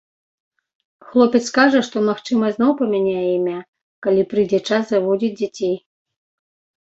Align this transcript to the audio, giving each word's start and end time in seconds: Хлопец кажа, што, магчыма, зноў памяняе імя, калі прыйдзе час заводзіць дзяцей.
Хлопец 1.09 1.41
кажа, 1.57 1.81
што, 1.87 1.97
магчыма, 2.09 2.45
зноў 2.55 2.71
памяняе 2.79 3.21
імя, 3.35 3.59
калі 4.07 4.21
прыйдзе 4.31 4.59
час 4.71 4.83
заводзіць 4.93 5.33
дзяцей. 5.43 5.75